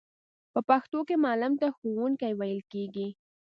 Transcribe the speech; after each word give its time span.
په 0.53 0.59
پښتو 0.69 0.99
کې 1.07 1.15
معلم 1.25 1.53
ته 1.61 1.67
ښوونکی 1.75 2.31
ویل 2.39 2.61
کیږی. 2.71 3.07